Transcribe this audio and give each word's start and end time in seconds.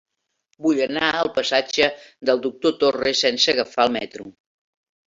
Vull 0.67 0.79
anar 0.85 1.09
al 1.17 1.29
passatge 1.35 1.91
del 2.31 2.43
Doctor 2.49 2.77
Torres 2.87 3.25
sense 3.27 3.57
agafar 3.57 3.89
el 3.89 3.97
metro. 4.01 4.33